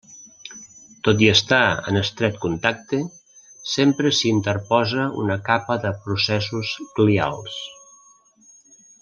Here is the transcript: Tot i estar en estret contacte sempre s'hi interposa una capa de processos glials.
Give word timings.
Tot 1.07 1.19
i 1.25 1.27
estar 1.33 1.59
en 1.91 1.99
estret 1.99 2.39
contacte 2.45 3.01
sempre 3.73 4.13
s'hi 4.21 4.33
interposa 4.37 5.05
una 5.25 5.37
capa 5.51 5.79
de 5.85 5.93
processos 6.09 6.73
glials. 6.99 7.61